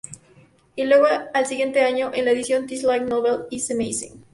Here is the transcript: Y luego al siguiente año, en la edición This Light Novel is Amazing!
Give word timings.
Y 0.75 0.83
luego 0.85 1.05
al 1.31 1.45
siguiente 1.45 1.81
año, 1.81 2.09
en 2.11 2.25
la 2.25 2.31
edición 2.31 2.65
This 2.65 2.81
Light 2.81 3.03
Novel 3.03 3.41
is 3.51 3.69
Amazing! 3.69 4.25